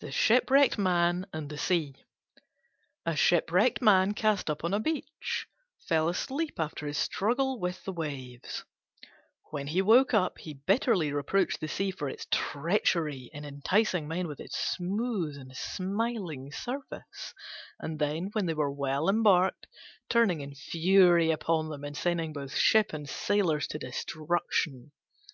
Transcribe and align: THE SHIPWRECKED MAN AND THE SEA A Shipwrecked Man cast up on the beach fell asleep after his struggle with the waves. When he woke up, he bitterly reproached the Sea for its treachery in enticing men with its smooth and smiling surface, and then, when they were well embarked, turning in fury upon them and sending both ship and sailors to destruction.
THE 0.00 0.10
SHIPWRECKED 0.10 0.78
MAN 0.78 1.26
AND 1.30 1.50
THE 1.50 1.58
SEA 1.58 1.96
A 3.04 3.14
Shipwrecked 3.14 3.82
Man 3.82 4.14
cast 4.14 4.48
up 4.48 4.64
on 4.64 4.70
the 4.70 4.78
beach 4.80 5.46
fell 5.86 6.08
asleep 6.08 6.58
after 6.58 6.86
his 6.86 6.96
struggle 6.96 7.60
with 7.60 7.84
the 7.84 7.92
waves. 7.92 8.64
When 9.50 9.66
he 9.66 9.82
woke 9.82 10.14
up, 10.14 10.38
he 10.38 10.54
bitterly 10.66 11.12
reproached 11.12 11.60
the 11.60 11.68
Sea 11.68 11.90
for 11.90 12.08
its 12.08 12.26
treachery 12.30 13.28
in 13.34 13.44
enticing 13.44 14.08
men 14.08 14.28
with 14.28 14.40
its 14.40 14.56
smooth 14.56 15.36
and 15.36 15.54
smiling 15.54 16.50
surface, 16.50 17.34
and 17.78 17.98
then, 17.98 18.30
when 18.32 18.46
they 18.46 18.54
were 18.54 18.72
well 18.72 19.10
embarked, 19.10 19.66
turning 20.08 20.40
in 20.40 20.54
fury 20.54 21.30
upon 21.30 21.68
them 21.68 21.84
and 21.84 21.98
sending 21.98 22.32
both 22.32 22.54
ship 22.54 22.94
and 22.94 23.10
sailors 23.10 23.68
to 23.68 23.78
destruction. 23.78 24.90